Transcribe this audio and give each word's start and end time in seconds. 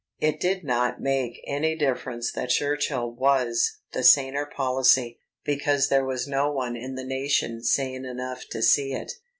It 0.17 0.39
did 0.39 0.63
not 0.63 0.99
make 0.99 1.43
any 1.45 1.75
difference 1.75 2.31
that 2.31 2.49
Churchill's 2.49 3.19
was 3.19 3.81
the 3.93 4.01
saner 4.01 4.47
policy, 4.47 5.19
because 5.45 5.89
there 5.89 6.03
was 6.05 6.27
no 6.27 6.51
one 6.51 6.75
in 6.75 6.95
the 6.95 7.05
nation 7.05 7.63
sane 7.63 8.03
enough 8.03 8.45
to 8.49 8.63
see 8.63 8.93
it. 8.93 9.11